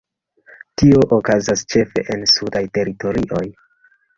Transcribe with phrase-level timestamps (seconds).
[0.81, 3.45] Tio okazas ĉefe en sudaj teritorioj.